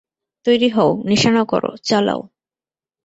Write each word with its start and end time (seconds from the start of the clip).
তৈরি 0.45 0.69
হও, 0.69 0.91
নিশানা 1.05 1.43
করো, 1.43 1.71
চালাও। 1.83 2.21